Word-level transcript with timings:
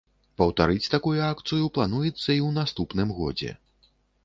Паўтарыць 0.41 0.89
такую 0.93 1.13
акцыю 1.33 1.69
плануецца 1.77 2.09
і 2.09 2.17
ў 2.17 2.49
наступным 2.59 3.15
годзе. 3.21 3.51